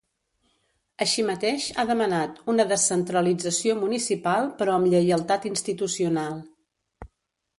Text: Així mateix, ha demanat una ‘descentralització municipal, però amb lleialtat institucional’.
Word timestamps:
Així 1.05 1.23
mateix, 1.25 1.65
ha 1.81 1.85
demanat 1.89 2.39
una 2.53 2.65
‘descentralització 2.71 3.75
municipal, 3.81 4.49
però 4.61 4.77
amb 4.79 4.91
lleialtat 4.95 5.45
institucional’. 5.53 6.41